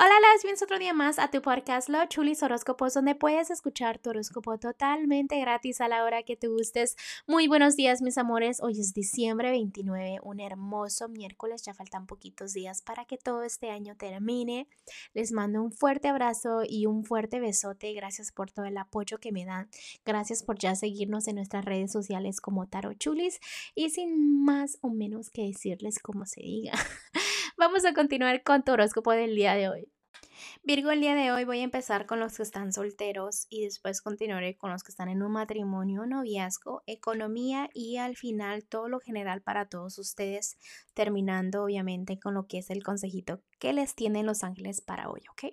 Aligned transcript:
Hola, 0.00 0.14
las 0.20 0.44
bienvenidos 0.44 0.62
otro 0.62 0.78
día 0.78 0.92
más 0.92 1.18
a 1.18 1.28
tu 1.28 1.42
podcast 1.42 1.88
Lo 1.88 2.06
Chulis 2.06 2.44
Horóscopos, 2.44 2.94
donde 2.94 3.16
puedes 3.16 3.50
escuchar 3.50 3.98
tu 3.98 4.10
horóscopo 4.10 4.56
totalmente 4.56 5.40
gratis 5.40 5.80
a 5.80 5.88
la 5.88 6.04
hora 6.04 6.22
que 6.22 6.36
te 6.36 6.46
gustes. 6.46 6.94
Muy 7.26 7.48
buenos 7.48 7.74
días, 7.74 8.00
mis 8.00 8.16
amores. 8.16 8.62
Hoy 8.62 8.78
es 8.78 8.94
diciembre 8.94 9.50
29, 9.50 10.20
un 10.22 10.38
hermoso 10.38 11.08
miércoles. 11.08 11.64
Ya 11.64 11.74
faltan 11.74 12.06
poquitos 12.06 12.52
días 12.52 12.80
para 12.80 13.06
que 13.06 13.18
todo 13.18 13.42
este 13.42 13.72
año 13.72 13.96
termine. 13.96 14.68
Les 15.14 15.32
mando 15.32 15.64
un 15.64 15.72
fuerte 15.72 16.06
abrazo 16.06 16.60
y 16.64 16.86
un 16.86 17.04
fuerte 17.04 17.40
besote. 17.40 17.92
Gracias 17.92 18.30
por 18.30 18.52
todo 18.52 18.66
el 18.66 18.78
apoyo 18.78 19.18
que 19.18 19.32
me 19.32 19.44
dan. 19.44 19.68
Gracias 20.04 20.44
por 20.44 20.60
ya 20.60 20.76
seguirnos 20.76 21.26
en 21.26 21.34
nuestras 21.34 21.64
redes 21.64 21.90
sociales 21.90 22.40
como 22.40 22.68
Taro 22.68 22.94
Chulis. 22.94 23.40
Y 23.74 23.90
sin 23.90 24.44
más 24.44 24.78
o 24.80 24.90
menos 24.90 25.28
que 25.30 25.42
decirles 25.42 25.98
como 25.98 26.24
se 26.24 26.40
diga. 26.40 26.74
Vamos 27.58 27.84
a 27.84 27.92
continuar 27.92 28.44
con 28.44 28.62
tu 28.62 28.70
horóscopo 28.70 29.10
del 29.10 29.34
día 29.34 29.54
de 29.54 29.68
hoy. 29.68 29.92
Virgo, 30.62 30.92
el 30.92 31.00
día 31.00 31.16
de 31.16 31.32
hoy 31.32 31.42
voy 31.44 31.58
a 31.58 31.64
empezar 31.64 32.06
con 32.06 32.20
los 32.20 32.36
que 32.36 32.44
están 32.44 32.72
solteros 32.72 33.48
y 33.50 33.64
después 33.64 34.00
continuaré 34.00 34.56
con 34.56 34.70
los 34.70 34.84
que 34.84 34.92
están 34.92 35.08
en 35.08 35.24
un 35.24 35.32
matrimonio, 35.32 36.06
noviazgo, 36.06 36.84
economía 36.86 37.68
y 37.74 37.96
al 37.96 38.14
final 38.14 38.64
todo 38.64 38.88
lo 38.88 39.00
general 39.00 39.42
para 39.42 39.68
todos 39.68 39.98
ustedes, 39.98 40.56
terminando 40.94 41.64
obviamente 41.64 42.20
con 42.20 42.34
lo 42.34 42.46
que 42.46 42.58
es 42.58 42.70
el 42.70 42.84
consejito 42.84 43.42
que 43.58 43.72
les 43.72 43.96
tienen 43.96 44.24
los 44.24 44.44
ángeles 44.44 44.80
para 44.80 45.10
hoy, 45.10 45.22
¿ok? 45.32 45.52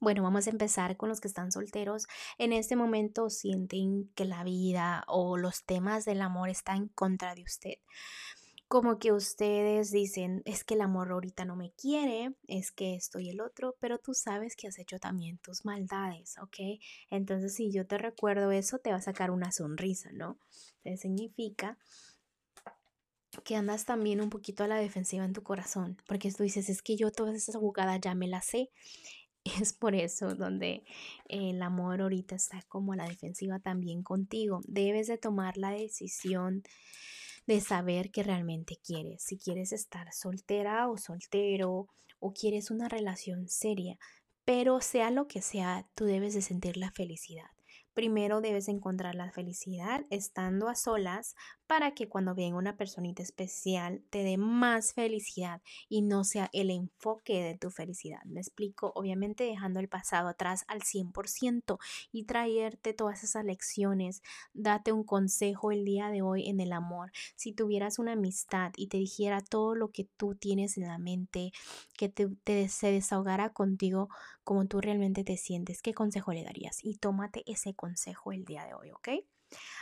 Bueno, 0.00 0.22
vamos 0.22 0.46
a 0.46 0.50
empezar 0.50 0.96
con 0.96 1.10
los 1.10 1.20
que 1.20 1.28
están 1.28 1.52
solteros. 1.52 2.06
En 2.38 2.54
este 2.54 2.74
momento 2.74 3.28
sienten 3.28 4.10
que 4.14 4.24
la 4.24 4.44
vida 4.44 5.04
o 5.08 5.36
los 5.36 5.66
temas 5.66 6.06
del 6.06 6.22
amor 6.22 6.48
están 6.48 6.76
en 6.78 6.88
contra 6.88 7.34
de 7.34 7.42
usted 7.42 7.74
como 8.72 8.98
que 8.98 9.12
ustedes 9.12 9.90
dicen, 9.90 10.40
es 10.46 10.64
que 10.64 10.72
el 10.72 10.80
amor 10.80 11.12
ahorita 11.12 11.44
no 11.44 11.56
me 11.56 11.72
quiere, 11.72 12.34
es 12.48 12.72
que 12.72 12.94
esto 12.94 13.18
y 13.18 13.28
el 13.28 13.42
otro, 13.42 13.76
pero 13.80 13.98
tú 13.98 14.14
sabes 14.14 14.56
que 14.56 14.66
has 14.66 14.78
hecho 14.78 14.98
también 14.98 15.36
tus 15.36 15.66
maldades, 15.66 16.38
¿ok? 16.38 16.80
Entonces, 17.10 17.54
si 17.54 17.70
yo 17.70 17.86
te 17.86 17.98
recuerdo 17.98 18.50
eso, 18.50 18.78
te 18.78 18.88
va 18.88 18.96
a 18.96 19.02
sacar 19.02 19.30
una 19.30 19.52
sonrisa, 19.52 20.10
¿no? 20.14 20.38
Entonces, 20.76 21.02
significa 21.02 21.76
que 23.44 23.56
andas 23.56 23.84
también 23.84 24.22
un 24.22 24.30
poquito 24.30 24.64
a 24.64 24.68
la 24.68 24.76
defensiva 24.76 25.26
en 25.26 25.34
tu 25.34 25.42
corazón, 25.42 26.00
porque 26.08 26.32
tú 26.32 26.42
dices, 26.42 26.70
es 26.70 26.80
que 26.80 26.96
yo 26.96 27.12
todas 27.12 27.36
esas 27.36 27.56
jugadas 27.56 28.00
ya 28.00 28.14
me 28.14 28.26
las 28.26 28.46
sé. 28.46 28.70
Es 29.60 29.74
por 29.74 29.94
eso 29.94 30.34
donde 30.34 30.84
el 31.28 31.60
amor 31.60 32.00
ahorita 32.00 32.36
está 32.36 32.62
como 32.68 32.94
a 32.94 32.96
la 32.96 33.06
defensiva 33.06 33.58
también 33.58 34.02
contigo. 34.02 34.62
Debes 34.66 35.08
de 35.08 35.18
tomar 35.18 35.58
la 35.58 35.72
decisión 35.72 36.62
de 37.46 37.60
saber 37.60 38.10
qué 38.10 38.22
realmente 38.22 38.78
quieres. 38.84 39.22
Si 39.24 39.38
quieres 39.38 39.72
estar 39.72 40.12
soltera 40.12 40.88
o 40.88 40.96
soltero 40.96 41.88
o 42.18 42.32
quieres 42.32 42.70
una 42.70 42.88
relación 42.88 43.48
seria, 43.48 43.98
pero 44.44 44.80
sea 44.80 45.10
lo 45.10 45.28
que 45.28 45.42
sea, 45.42 45.88
tú 45.94 46.04
debes 46.04 46.34
de 46.34 46.42
sentir 46.42 46.76
la 46.76 46.90
felicidad. 46.90 47.46
Primero 47.94 48.40
debes 48.40 48.68
encontrar 48.68 49.14
la 49.14 49.30
felicidad 49.30 50.06
estando 50.08 50.68
a 50.68 50.74
solas 50.74 51.34
para 51.72 51.94
que 51.94 52.06
cuando 52.06 52.34
venga 52.34 52.58
una 52.58 52.76
personita 52.76 53.22
especial 53.22 54.02
te 54.10 54.22
dé 54.24 54.36
más 54.36 54.92
felicidad 54.92 55.62
y 55.88 56.02
no 56.02 56.22
sea 56.22 56.50
el 56.52 56.68
enfoque 56.68 57.42
de 57.42 57.56
tu 57.56 57.70
felicidad. 57.70 58.22
Me 58.26 58.40
explico, 58.40 58.92
obviamente 58.94 59.44
dejando 59.44 59.80
el 59.80 59.88
pasado 59.88 60.28
atrás 60.28 60.66
al 60.68 60.82
100% 60.82 61.78
y 62.12 62.24
traerte 62.24 62.92
todas 62.92 63.24
esas 63.24 63.46
lecciones. 63.46 64.20
Date 64.52 64.92
un 64.92 65.02
consejo 65.02 65.72
el 65.72 65.86
día 65.86 66.10
de 66.10 66.20
hoy 66.20 66.46
en 66.46 66.60
el 66.60 66.74
amor. 66.74 67.10
Si 67.36 67.54
tuvieras 67.54 67.98
una 67.98 68.12
amistad 68.12 68.72
y 68.76 68.88
te 68.88 68.98
dijera 68.98 69.40
todo 69.40 69.74
lo 69.74 69.92
que 69.92 70.06
tú 70.18 70.34
tienes 70.34 70.76
en 70.76 70.88
la 70.88 70.98
mente, 70.98 71.52
que 71.96 72.10
te, 72.10 72.68
se 72.68 72.92
desahogara 72.92 73.54
contigo 73.54 74.10
como 74.44 74.66
tú 74.66 74.82
realmente 74.82 75.24
te 75.24 75.38
sientes, 75.38 75.80
¿qué 75.80 75.94
consejo 75.94 76.34
le 76.34 76.44
darías? 76.44 76.84
Y 76.84 76.98
tómate 76.98 77.44
ese 77.46 77.72
consejo 77.72 78.30
el 78.30 78.44
día 78.44 78.66
de 78.66 78.74
hoy, 78.74 78.90
¿ok? 78.90 79.08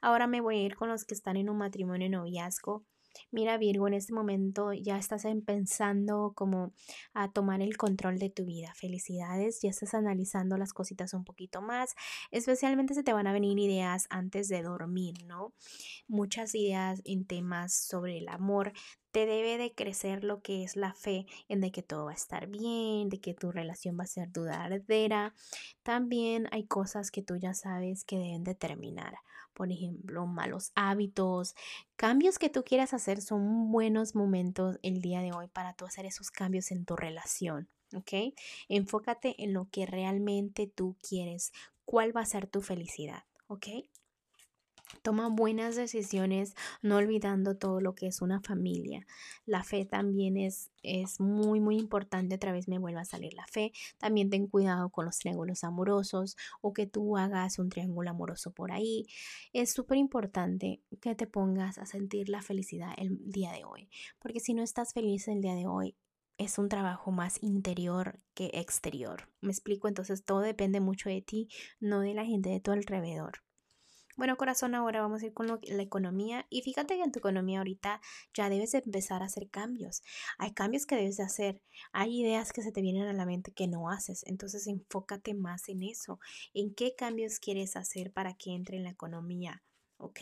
Ahora 0.00 0.26
me 0.26 0.40
voy 0.40 0.58
a 0.58 0.62
ir 0.62 0.76
con 0.76 0.88
los 0.88 1.04
que 1.04 1.14
están 1.14 1.36
en 1.36 1.50
un 1.50 1.58
matrimonio 1.58 2.08
noviazgo. 2.08 2.84
Mira 3.30 3.58
Virgo, 3.58 3.88
en 3.88 3.94
este 3.94 4.12
momento 4.12 4.72
ya 4.72 4.98
estás 4.98 5.24
pensando 5.44 6.32
como 6.34 6.72
a 7.12 7.30
tomar 7.32 7.62
el 7.62 7.76
control 7.76 8.18
de 8.18 8.30
tu 8.30 8.44
vida. 8.44 8.72
Felicidades, 8.74 9.60
ya 9.62 9.70
estás 9.70 9.94
analizando 9.94 10.56
las 10.56 10.72
cositas 10.72 11.14
un 11.14 11.24
poquito 11.24 11.62
más. 11.62 11.94
Especialmente 12.30 12.94
se 12.94 13.02
te 13.02 13.12
van 13.12 13.26
a 13.26 13.32
venir 13.32 13.58
ideas 13.58 14.06
antes 14.10 14.48
de 14.48 14.62
dormir, 14.62 15.14
¿no? 15.26 15.52
Muchas 16.08 16.54
ideas 16.54 17.02
en 17.04 17.24
temas 17.24 17.74
sobre 17.74 18.18
el 18.18 18.28
amor. 18.28 18.72
Te 19.14 19.26
debe 19.26 19.58
de 19.58 19.72
crecer 19.72 20.24
lo 20.24 20.42
que 20.42 20.64
es 20.64 20.74
la 20.74 20.92
fe 20.92 21.26
en 21.48 21.60
de 21.60 21.70
que 21.70 21.84
todo 21.84 22.06
va 22.06 22.10
a 22.10 22.14
estar 22.14 22.48
bien, 22.48 23.08
de 23.08 23.20
que 23.20 23.32
tu 23.32 23.52
relación 23.52 23.96
va 23.96 24.02
a 24.02 24.08
ser 24.08 24.32
duradera. 24.32 25.34
También 25.84 26.48
hay 26.50 26.66
cosas 26.66 27.12
que 27.12 27.22
tú 27.22 27.36
ya 27.36 27.54
sabes 27.54 28.02
que 28.02 28.18
deben 28.18 28.42
de 28.42 28.56
terminar 28.56 29.14
por 29.52 29.70
ejemplo, 29.70 30.26
malos 30.26 30.72
hábitos, 30.74 31.54
cambios 31.94 32.40
que 32.40 32.50
tú 32.50 32.64
quieras 32.64 32.92
hacer 32.92 33.22
son 33.22 33.70
buenos 33.70 34.16
momentos 34.16 34.80
el 34.82 35.00
día 35.00 35.20
de 35.20 35.30
hoy 35.30 35.46
para 35.46 35.74
tú 35.74 35.84
hacer 35.84 36.06
esos 36.06 36.32
cambios 36.32 36.72
en 36.72 36.84
tu 36.84 36.96
relación, 36.96 37.68
¿ok? 37.94 38.34
Enfócate 38.68 39.44
en 39.44 39.52
lo 39.52 39.68
que 39.70 39.86
realmente 39.86 40.66
tú 40.66 40.96
quieres, 41.08 41.52
cuál 41.84 42.16
va 42.16 42.22
a 42.22 42.26
ser 42.26 42.48
tu 42.48 42.62
felicidad, 42.62 43.22
¿ok? 43.46 43.68
Toma 45.02 45.28
buenas 45.28 45.76
decisiones, 45.76 46.54
no 46.82 46.96
olvidando 46.96 47.56
todo 47.56 47.80
lo 47.80 47.94
que 47.94 48.06
es 48.06 48.22
una 48.22 48.40
familia. 48.40 49.06
La 49.46 49.62
fe 49.62 49.84
también 49.84 50.36
es, 50.36 50.70
es 50.82 51.20
muy, 51.20 51.60
muy 51.60 51.78
importante. 51.78 52.36
Otra 52.36 52.52
vez 52.52 52.68
me 52.68 52.78
vuelve 52.78 53.00
a 53.00 53.04
salir 53.04 53.34
la 53.34 53.46
fe. 53.46 53.72
También 53.98 54.30
ten 54.30 54.46
cuidado 54.46 54.90
con 54.90 55.04
los 55.04 55.18
triángulos 55.18 55.64
amorosos 55.64 56.36
o 56.60 56.72
que 56.72 56.86
tú 56.86 57.16
hagas 57.16 57.58
un 57.58 57.68
triángulo 57.68 58.10
amoroso 58.10 58.52
por 58.52 58.72
ahí. 58.72 59.06
Es 59.52 59.72
súper 59.72 59.98
importante 59.98 60.82
que 61.00 61.14
te 61.14 61.26
pongas 61.26 61.78
a 61.78 61.86
sentir 61.86 62.28
la 62.28 62.42
felicidad 62.42 62.94
el 62.96 63.18
día 63.30 63.52
de 63.52 63.64
hoy. 63.64 63.88
Porque 64.18 64.40
si 64.40 64.54
no 64.54 64.62
estás 64.62 64.92
feliz 64.92 65.28
el 65.28 65.40
día 65.40 65.54
de 65.54 65.66
hoy, 65.66 65.96
es 66.38 66.58
un 66.58 66.68
trabajo 66.68 67.10
más 67.10 67.42
interior 67.42 68.20
que 68.34 68.50
exterior. 68.54 69.28
Me 69.40 69.50
explico, 69.50 69.88
entonces 69.88 70.24
todo 70.24 70.40
depende 70.40 70.80
mucho 70.80 71.08
de 71.08 71.22
ti, 71.22 71.48
no 71.80 72.00
de 72.00 72.14
la 72.14 72.24
gente 72.24 72.50
de 72.50 72.60
tu 72.60 72.72
alrededor. 72.72 73.42
Bueno, 74.16 74.36
corazón, 74.36 74.74
ahora 74.76 75.00
vamos 75.02 75.22
a 75.22 75.26
ir 75.26 75.32
con 75.34 75.46
la 75.48 75.82
economía. 75.82 76.46
Y 76.48 76.62
fíjate 76.62 76.96
que 76.96 77.02
en 77.02 77.10
tu 77.12 77.18
economía 77.18 77.58
ahorita 77.58 78.00
ya 78.32 78.48
debes 78.48 78.74
empezar 78.74 79.22
a 79.22 79.26
hacer 79.26 79.48
cambios. 79.50 80.02
Hay 80.38 80.52
cambios 80.52 80.86
que 80.86 80.94
debes 80.96 81.16
de 81.16 81.24
hacer. 81.24 81.60
Hay 81.92 82.20
ideas 82.20 82.52
que 82.52 82.62
se 82.62 82.70
te 82.72 82.80
vienen 82.80 83.08
a 83.08 83.12
la 83.12 83.26
mente 83.26 83.52
que 83.52 83.66
no 83.66 83.90
haces. 83.90 84.22
Entonces 84.26 84.66
enfócate 84.68 85.34
más 85.34 85.68
en 85.68 85.82
eso. 85.82 86.20
¿En 86.54 86.74
qué 86.74 86.94
cambios 86.96 87.40
quieres 87.40 87.76
hacer 87.76 88.12
para 88.12 88.34
que 88.34 88.54
entre 88.54 88.76
en 88.76 88.84
la 88.84 88.90
economía? 88.90 89.62
¿Ok? 89.98 90.20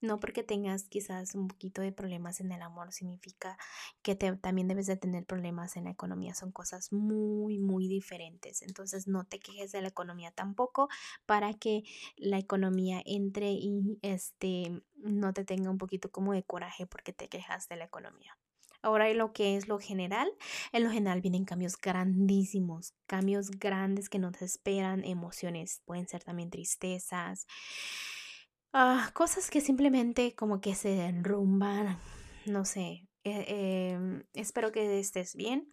No 0.00 0.20
porque 0.20 0.42
tengas 0.42 0.84
quizás 0.84 1.34
un 1.34 1.48
poquito 1.48 1.82
de 1.82 1.92
problemas 1.92 2.40
en 2.40 2.52
el 2.52 2.62
amor 2.62 2.92
significa 2.92 3.58
que 4.02 4.14
también 4.14 4.68
debes 4.68 4.86
de 4.86 4.96
tener 4.96 5.24
problemas 5.24 5.76
en 5.76 5.84
la 5.84 5.90
economía. 5.90 6.34
Son 6.34 6.52
cosas 6.52 6.92
muy, 6.92 7.58
muy 7.58 7.88
diferentes. 7.88 8.62
Entonces 8.62 9.06
no 9.06 9.24
te 9.24 9.38
quejes 9.38 9.72
de 9.72 9.82
la 9.82 9.88
economía 9.88 10.30
tampoco 10.30 10.88
para 11.26 11.54
que 11.54 11.84
la 12.16 12.38
economía 12.38 13.02
entre 13.04 13.50
y 13.52 13.98
este, 14.02 14.82
no 14.96 15.32
te 15.32 15.44
tenga 15.44 15.70
un 15.70 15.78
poquito 15.78 16.10
como 16.10 16.32
de 16.32 16.44
coraje 16.44 16.86
porque 16.86 17.12
te 17.12 17.28
quejas 17.28 17.68
de 17.68 17.76
la 17.76 17.84
economía. 17.84 18.36
Ahora 18.82 19.10
en 19.10 19.18
lo 19.18 19.32
que 19.32 19.56
es 19.56 19.66
lo 19.66 19.80
general, 19.80 20.30
en 20.72 20.84
lo 20.84 20.90
general 20.90 21.20
vienen 21.20 21.44
cambios 21.44 21.76
grandísimos, 21.76 22.94
cambios 23.06 23.50
grandes 23.50 24.08
que 24.08 24.20
no 24.20 24.30
te 24.30 24.44
esperan, 24.44 25.04
emociones, 25.04 25.82
pueden 25.86 26.06
ser 26.06 26.22
también 26.22 26.50
tristezas, 26.50 27.48
Ah, 28.78 29.10
cosas 29.14 29.48
que 29.48 29.62
simplemente 29.62 30.34
como 30.34 30.60
que 30.60 30.74
se 30.74 30.90
derrumban, 30.90 31.98
no 32.44 32.66
sé. 32.66 33.08
Eh, 33.24 33.92
em, 33.94 34.22
espero 34.34 34.70
que 34.70 35.00
estés 35.00 35.34
bien. 35.34 35.72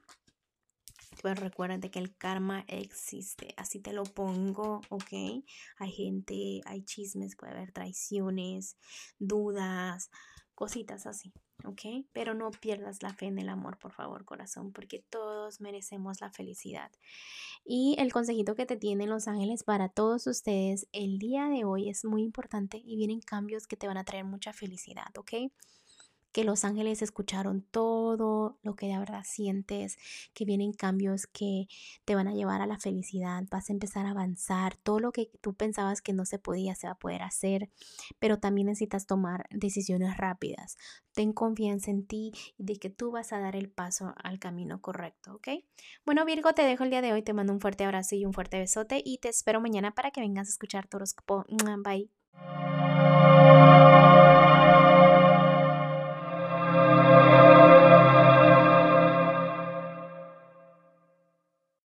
Pero 1.22 1.36
recuérdate 1.36 1.92
que 1.92 2.00
el 2.00 2.16
karma 2.16 2.64
existe, 2.70 3.54
así 3.58 3.82
te 3.82 3.92
lo 3.92 4.06
pongo, 4.06 4.80
¿ok? 4.88 5.44
Hay 5.80 5.92
gente, 5.92 6.62
hay 6.64 6.86
chismes, 6.86 7.36
puede 7.36 7.52
haber 7.52 7.74
traiciones, 7.74 8.78
dudas, 9.20 10.10
cositas 10.56 11.06
así. 11.06 11.34
¿Ok? 11.66 12.06
Pero 12.12 12.34
no 12.34 12.52
pierdas 12.52 13.02
la 13.04 13.14
fe 13.14 13.28
en 13.28 13.40
el 13.40 13.50
amor, 13.50 13.78
por 13.78 13.92
favor, 13.92 14.26
corazón, 14.26 14.72
porque 14.72 15.04
todos 15.10 15.62
merecemos 15.62 16.22
la 16.22 16.32
felicidad. 16.32 16.92
Y 17.66 17.96
el 18.00 18.12
consejito 18.12 18.56
que 18.56 18.66
te 18.66 18.78
tienen 18.78 19.10
los 19.10 19.28
ángeles 19.28 19.64
para 19.64 19.90
todos 19.90 20.28
ustedes 20.28 20.88
el 20.92 21.20
día 21.20 21.48
de 21.48 21.64
hoy 21.64 21.90
es 21.90 22.06
muy 22.06 22.24
importante 22.24 22.82
y 22.84 22.96
vienen 22.98 23.22
cambios 23.22 23.68
que 23.68 23.78
te 23.78 23.88
van 23.88 23.98
a 23.98 24.04
traer 24.04 24.26
mucha 24.26 24.54
felicidad, 24.54 25.16
¿ok? 25.18 25.52
Que 26.34 26.44
los 26.44 26.66
ángeles 26.66 27.02
escucharon 27.02 27.62
todo 27.62 28.58
lo 28.64 28.76
que 28.76 28.88
de 28.88 28.98
verdad 28.98 29.24
sientes, 29.24 29.98
que 30.34 30.44
vienen 30.44 30.74
cambios 30.74 31.28
que 31.28 31.68
te 32.04 32.16
van 32.16 32.28
a 32.28 32.34
llevar 32.34 32.62
a 32.62 32.68
la 32.68 32.80
felicidad, 32.80 33.44
vas 33.50 33.70
a 33.70 33.74
empezar 33.74 34.08
a 34.08 34.12
avanzar, 34.12 34.76
todo 34.76 35.00
lo 35.00 35.12
que 35.12 35.30
tú 35.42 35.54
pensabas 35.54 36.02
que 36.02 36.12
no 36.12 36.26
se 36.26 36.40
podía 36.40 36.76
se 36.76 36.88
va 36.88 36.94
a 36.94 37.00
poder 37.00 37.22
hacer, 37.22 37.70
pero 38.20 38.40
también 38.40 38.68
necesitas 38.68 39.06
tomar 39.06 39.46
decisiones 39.52 40.18
rápidas. 40.18 40.76
Ten 41.14 41.32
confianza 41.32 41.92
en 41.92 42.08
ti 42.08 42.34
y 42.58 42.64
de 42.64 42.78
que 42.78 42.90
tú 42.90 43.12
vas 43.12 43.32
a 43.32 43.40
dar 43.40 43.56
el 43.56 43.70
paso 43.70 44.14
al 44.24 44.40
camino 44.40 44.82
correcto, 44.82 45.36
¿ok? 45.36 45.50
Bueno, 46.04 46.26
Virgo, 46.26 46.54
te 46.54 46.64
dejo 46.64 46.84
el 46.84 46.90
día 46.90 47.02
de 47.02 47.14
hoy, 47.14 47.22
te 47.22 47.34
mando 47.34 47.54
un 47.54 47.62
fuerte 47.62 47.86
abrazo 47.86 48.16
y 48.16 48.26
un 48.26 48.34
fuerte 48.34 48.58
besote 48.58 49.02
y 49.06 49.20
te 49.20 49.30
espero 49.30 49.62
mañana 49.62 49.94
para 49.94 50.10
que 50.10 50.22
vengas 50.22 50.48
a 50.48 50.52
escuchar 50.52 50.88
tu 50.88 50.98
horóscopo. 50.98 51.46
Bye. 51.84 52.23